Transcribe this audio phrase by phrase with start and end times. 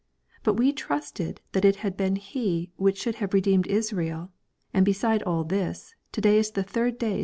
[0.41, 4.31] 21 But we trusted that it had been he which should have redeemed Is rael
[4.73, 7.19] rand beside all this, to day is the walk, and are sad